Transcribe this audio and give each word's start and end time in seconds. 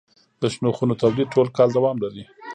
د 0.41 0.43
شنو 0.53 0.69
خونو 0.77 0.93
تولید 1.01 1.27
ټول 1.33 1.47
کال 1.57 1.69
دوام 1.77 1.97
لري. 2.03 2.23